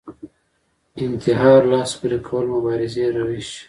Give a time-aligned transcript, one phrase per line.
[1.05, 3.49] انتحار لاس پورې کول مبارزې روش